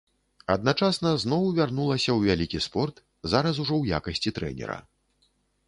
Адначасна 0.53 1.11
зноў 1.23 1.43
вярнулася 1.59 2.01
ў 2.13 2.19
вялікі 2.31 2.63
спорт, 2.69 2.95
зараз 3.35 3.55
ужо 3.65 3.73
ў 3.77 3.83
якасці 4.01 4.29
трэнера. 4.41 4.83